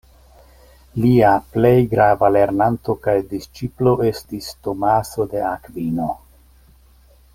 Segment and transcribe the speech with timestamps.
[1.01, 6.09] Lia plej grava lernanto kaj disĉiplo estis Tomaso de Akvino.